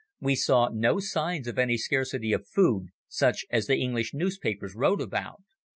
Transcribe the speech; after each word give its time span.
We 0.19 0.33
saw 0.33 0.69
no 0.69 0.99
signs 0.99 1.45
of 1.47 1.59
any 1.59 1.77
scarcity 1.77 2.33
of 2.33 2.47
food, 2.47 2.87
such 3.07 3.45
as 3.51 3.67
the 3.67 3.77
English 3.77 4.15
newspapers 4.15 4.73
wrote 4.73 4.99
about. 4.99 5.43